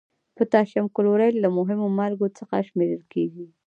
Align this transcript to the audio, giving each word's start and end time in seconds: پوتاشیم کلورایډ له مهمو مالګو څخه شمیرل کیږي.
پوتاشیم 0.37 0.85
کلورایډ 0.95 1.35
له 1.43 1.49
مهمو 1.57 1.87
مالګو 1.97 2.27
څخه 2.37 2.55
شمیرل 2.67 3.03
کیږي. 3.13 3.45